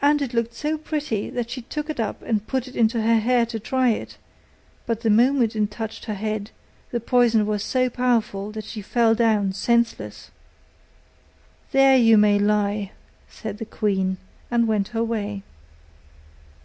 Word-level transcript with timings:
And 0.00 0.22
it 0.22 0.32
looked 0.34 0.54
so 0.54 0.78
pretty, 0.78 1.30
that 1.30 1.50
she 1.50 1.62
took 1.62 1.90
it 1.90 1.98
up 1.98 2.22
and 2.22 2.46
put 2.46 2.68
it 2.68 2.76
into 2.76 3.02
her 3.02 3.18
hair 3.18 3.44
to 3.46 3.58
try 3.58 3.88
it; 3.88 4.16
but 4.86 5.00
the 5.00 5.10
moment 5.10 5.56
it 5.56 5.68
touched 5.72 6.04
her 6.04 6.14
head, 6.14 6.52
the 6.92 7.00
poison 7.00 7.44
was 7.44 7.64
so 7.64 7.90
powerful 7.90 8.52
that 8.52 8.62
she 8.64 8.80
fell 8.82 9.16
down 9.16 9.52
senseless. 9.52 10.30
'There 11.72 11.96
you 11.96 12.16
may 12.16 12.38
lie,' 12.38 12.92
said 13.28 13.58
the 13.58 13.66
queen, 13.66 14.18
and 14.48 14.68
went 14.68 14.86
her 14.94 15.02
way. 15.02 15.42